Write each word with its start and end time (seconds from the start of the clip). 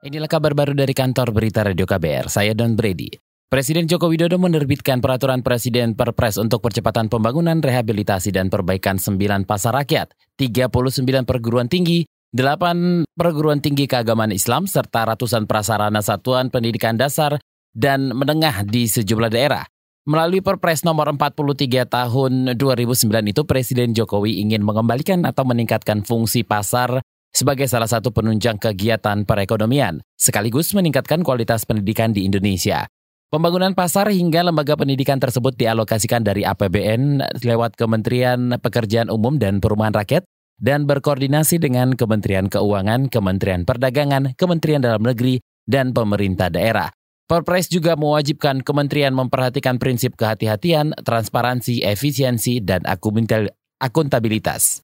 Inilah 0.00 0.32
kabar 0.32 0.56
baru 0.56 0.72
dari 0.72 0.96
kantor 0.96 1.28
berita 1.28 1.60
Radio 1.60 1.84
KBR, 1.84 2.32
saya 2.32 2.56
Don 2.56 2.72
Brady. 2.72 3.12
Presiden 3.52 3.84
Joko 3.84 4.08
Widodo 4.08 4.40
menerbitkan 4.40 4.96
peraturan 4.96 5.44
Presiden 5.44 5.92
Perpres 5.92 6.40
untuk 6.40 6.64
percepatan 6.64 7.12
pembangunan, 7.12 7.60
rehabilitasi, 7.60 8.32
dan 8.32 8.48
perbaikan 8.48 8.96
9 8.96 9.44
pasar 9.44 9.76
rakyat, 9.76 10.16
39 10.40 11.28
perguruan 11.28 11.68
tinggi, 11.68 12.08
8 12.32 13.12
perguruan 13.12 13.60
tinggi 13.60 13.84
keagamaan 13.84 14.32
Islam, 14.32 14.64
serta 14.64 15.04
ratusan 15.04 15.44
prasarana 15.44 16.00
satuan 16.00 16.48
pendidikan 16.48 16.96
dasar 16.96 17.36
dan 17.76 18.16
menengah 18.16 18.64
di 18.64 18.88
sejumlah 18.88 19.28
daerah. 19.28 19.68
Melalui 20.08 20.40
Perpres 20.40 20.80
nomor 20.80 21.12
43 21.12 21.84
tahun 21.84 22.56
2009 22.56 23.04
itu, 23.36 23.44
Presiden 23.44 23.92
Jokowi 23.92 24.40
ingin 24.40 24.64
mengembalikan 24.64 25.28
atau 25.28 25.44
meningkatkan 25.44 26.08
fungsi 26.08 26.40
pasar 26.40 27.04
sebagai 27.30 27.66
salah 27.70 27.88
satu 27.88 28.10
penunjang 28.10 28.58
kegiatan 28.60 29.24
perekonomian, 29.24 30.02
sekaligus 30.14 30.74
meningkatkan 30.76 31.24
kualitas 31.24 31.64
pendidikan 31.64 32.10
di 32.10 32.26
Indonesia. 32.26 32.86
Pembangunan 33.30 33.78
pasar 33.78 34.10
hingga 34.10 34.42
lembaga 34.42 34.74
pendidikan 34.74 35.22
tersebut 35.22 35.54
dialokasikan 35.54 36.26
dari 36.26 36.42
APBN 36.42 37.22
lewat 37.46 37.78
Kementerian 37.78 38.58
Pekerjaan 38.58 39.06
Umum 39.06 39.38
dan 39.38 39.62
Perumahan 39.62 39.94
Rakyat 39.94 40.26
dan 40.58 40.90
berkoordinasi 40.90 41.62
dengan 41.62 41.94
Kementerian 41.94 42.50
Keuangan, 42.50 43.06
Kementerian 43.06 43.62
Perdagangan, 43.62 44.34
Kementerian 44.34 44.82
Dalam 44.82 45.06
Negeri, 45.06 45.38
dan 45.62 45.94
pemerintah 45.94 46.50
daerah. 46.50 46.90
Perpres 47.30 47.70
juga 47.70 47.94
mewajibkan 47.94 48.58
kementerian 48.66 49.14
memperhatikan 49.14 49.78
prinsip 49.78 50.18
kehati-hatian, 50.18 50.98
transparansi, 50.98 51.86
efisiensi, 51.86 52.58
dan 52.58 52.82
akuntabilitas. 53.78 54.82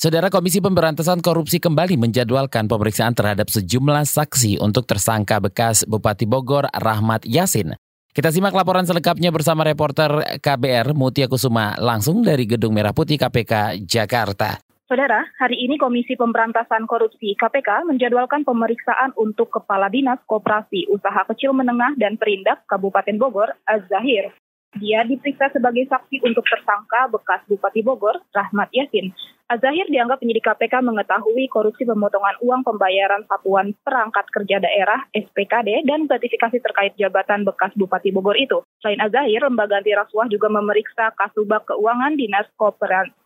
Saudara 0.00 0.32
Komisi 0.32 0.64
Pemberantasan 0.64 1.20
Korupsi 1.20 1.60
kembali 1.60 2.00
menjadwalkan 2.00 2.64
pemeriksaan 2.64 3.12
terhadap 3.12 3.52
sejumlah 3.52 4.08
saksi 4.08 4.56
untuk 4.56 4.88
tersangka 4.88 5.36
bekas 5.44 5.84
Bupati 5.84 6.24
Bogor 6.24 6.64
Rahmat 6.72 7.28
Yasin. 7.28 7.76
Kita 8.08 8.32
simak 8.32 8.56
laporan 8.56 8.88
selengkapnya 8.88 9.28
bersama 9.28 9.60
reporter 9.60 10.40
KBR 10.40 10.96
Mutia 10.96 11.28
Kusuma 11.28 11.76
langsung 11.76 12.24
dari 12.24 12.48
Gedung 12.48 12.72
Merah 12.72 12.96
Putih 12.96 13.20
KPK 13.20 13.84
Jakarta. 13.84 14.64
Saudara, 14.88 15.20
hari 15.36 15.68
ini 15.68 15.76
Komisi 15.76 16.16
Pemberantasan 16.16 16.88
Korupsi 16.88 17.36
KPK 17.36 17.84
menjadwalkan 17.84 18.40
pemeriksaan 18.48 19.12
untuk 19.20 19.52
Kepala 19.52 19.92
Dinas 19.92 20.24
Koperasi 20.24 20.88
Usaha 20.88 21.28
Kecil 21.28 21.52
Menengah 21.52 21.92
dan 22.00 22.16
Perindak 22.16 22.64
Kabupaten 22.72 23.20
Bogor, 23.20 23.52
Az-Zahir. 23.68 24.32
Dia 24.80 25.04
diperiksa 25.04 25.52
sebagai 25.52 25.84
saksi 25.92 26.24
untuk 26.24 26.48
tersangka 26.48 27.12
bekas 27.12 27.44
Bupati 27.52 27.84
Bogor, 27.84 28.16
Rahmat 28.32 28.72
Yasin. 28.72 29.12
Azahir 29.50 29.82
dianggap 29.90 30.22
penyidik 30.22 30.46
KPK 30.46 30.78
mengetahui 30.78 31.50
korupsi 31.50 31.82
pemotongan 31.82 32.38
uang 32.38 32.62
pembayaran 32.62 33.26
satuan 33.26 33.74
perangkat 33.82 34.22
kerja 34.30 34.62
daerah 34.62 35.10
SPKD 35.10 35.82
dan 35.90 36.06
gratifikasi 36.06 36.62
terkait 36.62 36.94
jabatan 36.94 37.42
bekas 37.42 37.74
Bupati 37.74 38.14
Bogor 38.14 38.38
itu. 38.38 38.62
Selain 38.78 39.02
Azahir, 39.02 39.42
lembaga 39.42 39.82
anti 39.82 39.90
rasuah 39.90 40.30
juga 40.30 40.46
memeriksa 40.54 41.10
Kasubag 41.18 41.66
Keuangan 41.66 42.14
Dinas 42.14 42.46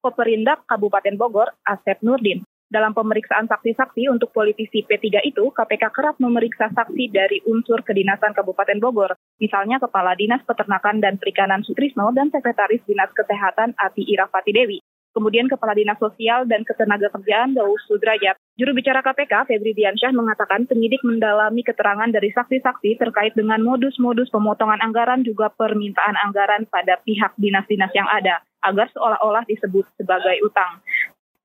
Koperindak 0.00 0.64
Kabupaten 0.64 1.20
Bogor, 1.20 1.52
Asep 1.68 2.00
Nurdin. 2.00 2.48
Dalam 2.64 2.96
pemeriksaan 2.96 3.44
saksi-saksi 3.52 4.08
untuk 4.08 4.32
politisi 4.32 4.88
P3 4.88 5.20
itu, 5.20 5.44
KPK 5.52 5.92
kerap 5.92 6.16
memeriksa 6.16 6.72
saksi 6.72 7.12
dari 7.12 7.44
unsur 7.44 7.84
kedinasan 7.84 8.32
Kabupaten 8.32 8.80
Bogor, 8.80 9.20
misalnya 9.36 9.76
Kepala 9.76 10.16
Dinas 10.16 10.40
Peternakan 10.48 10.96
dan 10.96 11.20
Perikanan 11.20 11.60
Sutrisno 11.60 12.08
dan 12.16 12.32
Sekretaris 12.32 12.80
Dinas 12.88 13.12
Kesehatan 13.12 13.76
Ati 13.76 14.00
Irafati 14.08 14.56
Dewi. 14.56 14.80
Kemudian 15.16 15.48
Kepala 15.48 15.72
Dinas 15.72 15.96
Sosial 15.96 16.44
dan 16.44 16.60
Ketenaga 16.60 17.08
Kerjaan 17.08 17.56
Daus 17.56 17.80
Sudrajat. 17.88 18.36
Juru 18.60 18.76
bicara 18.76 19.00
KPK, 19.00 19.48
Febri 19.48 19.72
Diansyah 19.72 20.12
mengatakan 20.12 20.68
penyidik 20.68 21.00
mendalami 21.00 21.64
keterangan 21.64 22.12
dari 22.12 22.28
saksi-saksi 22.36 23.00
terkait 23.00 23.32
dengan 23.32 23.64
modus-modus 23.64 24.28
pemotongan 24.28 24.84
anggaran 24.84 25.24
juga 25.24 25.48
permintaan 25.56 26.20
anggaran 26.20 26.68
pada 26.68 27.00
pihak 27.00 27.32
dinas-dinas 27.40 27.88
yang 27.96 28.04
ada, 28.12 28.44
agar 28.60 28.92
seolah-olah 28.92 29.48
disebut 29.48 29.88
sebagai 29.96 30.36
utang. 30.44 30.84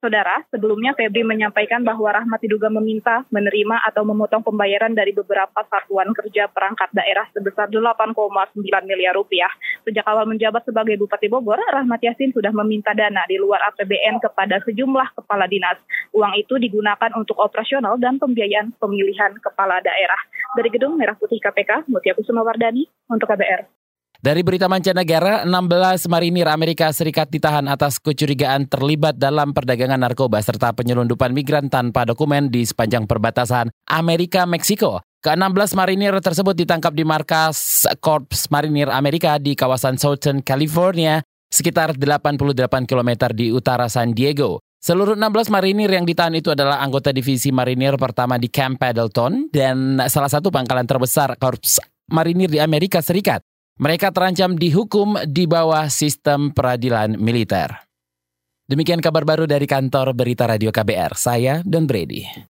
Saudara, 0.01 0.41
sebelumnya 0.49 0.97
Febri 0.97 1.21
menyampaikan 1.21 1.85
bahwa 1.85 2.09
Rahmat 2.09 2.41
diduga 2.41 2.73
meminta, 2.73 3.21
menerima 3.29 3.85
atau 3.85 4.01
memotong 4.01 4.41
pembayaran 4.41 4.97
dari 4.97 5.13
beberapa 5.13 5.61
satuan 5.69 6.09
kerja 6.17 6.49
perangkat 6.49 6.89
daerah 6.89 7.29
sebesar 7.29 7.69
8,9 7.69 8.17
miliar 8.89 9.13
rupiah. 9.13 9.53
Sejak 9.81 10.05
awal 10.05 10.29
menjabat 10.29 10.61
sebagai 10.61 10.93
Bupati 11.01 11.25
Bogor, 11.25 11.57
Rahmat 11.57 12.01
Yasin 12.05 12.29
sudah 12.29 12.53
meminta 12.53 12.93
dana 12.93 13.25
di 13.25 13.41
luar 13.41 13.65
APBN 13.73 14.21
kepada 14.21 14.61
sejumlah 14.61 15.17
kepala 15.17 15.49
dinas. 15.49 15.81
Uang 16.13 16.37
itu 16.37 16.61
digunakan 16.61 17.09
untuk 17.17 17.41
operasional 17.41 17.97
dan 17.97 18.21
pembiayaan 18.21 18.77
pemilihan 18.77 19.33
kepala 19.41 19.81
daerah. 19.81 20.21
Dari 20.53 20.69
Gedung 20.69 21.01
Merah 21.01 21.17
Putih 21.17 21.41
KPK, 21.41 21.89
Mutia 21.89 22.13
Kusuma 22.13 22.45
Wardani 22.45 22.85
untuk 23.09 23.25
KBR. 23.25 23.81
Dari 24.21 24.45
berita 24.45 24.69
mancanegara, 24.69 25.49
16 25.49 26.05
marinir 26.05 26.45
Amerika 26.45 26.93
Serikat 26.93 27.33
ditahan 27.33 27.65
atas 27.65 27.97
kecurigaan 27.97 28.69
terlibat 28.69 29.17
dalam 29.17 29.49
perdagangan 29.49 29.97
narkoba 29.97 30.37
serta 30.45 30.77
penyelundupan 30.77 31.33
migran 31.33 31.73
tanpa 31.73 32.05
dokumen 32.05 32.53
di 32.53 32.61
sepanjang 32.61 33.09
perbatasan 33.09 33.73
Amerika-Meksiko. 33.89 35.01
Ke-16 35.21 35.77
marinir 35.77 36.17
tersebut 36.17 36.57
ditangkap 36.57 36.97
di 36.97 37.05
markas 37.05 37.85
Korps 38.01 38.49
Marinir 38.49 38.89
Amerika 38.89 39.37
di 39.37 39.53
kawasan 39.53 40.01
Southern 40.01 40.41
California, 40.41 41.21
sekitar 41.45 41.93
88 41.93 42.89
km 42.89 43.29
di 43.29 43.53
utara 43.53 43.85
San 43.85 44.17
Diego. 44.17 44.65
Seluruh 44.81 45.13
16 45.13 45.53
marinir 45.53 45.93
yang 45.93 46.09
ditahan 46.09 46.33
itu 46.33 46.49
adalah 46.49 46.81
anggota 46.81 47.13
divisi 47.13 47.53
marinir 47.53 48.01
pertama 48.01 48.41
di 48.41 48.49
Camp 48.49 48.81
Pendleton 48.81 49.45
dan 49.53 50.01
salah 50.09 50.25
satu 50.25 50.49
pangkalan 50.49 50.89
terbesar 50.89 51.37
Korps 51.37 51.77
Marinir 52.09 52.49
di 52.49 52.57
Amerika 52.57 52.97
Serikat. 52.97 53.45
Mereka 53.77 54.09
terancam 54.09 54.57
dihukum 54.57 55.21
di 55.29 55.45
bawah 55.45 55.85
sistem 55.85 56.49
peradilan 56.49 57.13
militer. 57.21 57.69
Demikian 58.65 59.05
kabar 59.05 59.21
baru 59.21 59.45
dari 59.45 59.69
kantor 59.69 60.17
Berita 60.17 60.49
Radio 60.49 60.73
KBR. 60.73 61.13
Saya 61.13 61.61
Don 61.61 61.85
Brady. 61.85 62.50